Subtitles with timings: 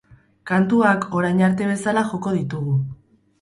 [0.51, 2.75] Kantuak orain arte bezala joko ditugu.